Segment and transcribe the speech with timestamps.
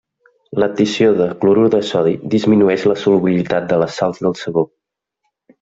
[0.61, 4.69] L'addició de clorur de sodi disminueix la solubilitat de les sals de sabó.